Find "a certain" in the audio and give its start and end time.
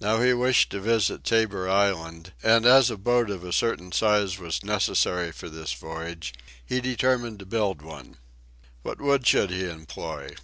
3.42-3.90